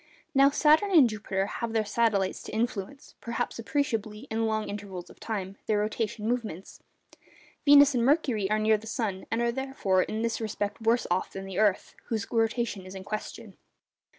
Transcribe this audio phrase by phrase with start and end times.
[0.33, 5.19] Now, Saturn and Jupiter have their satellites to influence (perhaps appreciably in long intervals of
[5.19, 6.79] time) their rotation movements.
[7.65, 11.31] Venus and Mercury are near the sun, and are therefore in this respect worse off
[11.33, 13.55] than the earth, whose rotation is in question.